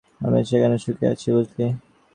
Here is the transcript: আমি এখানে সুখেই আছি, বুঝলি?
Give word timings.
আমি 0.21 0.37
এখানে 0.55 0.77
সুখেই 0.83 1.09
আছি, 1.13 1.27
বুঝলি? 1.35 1.65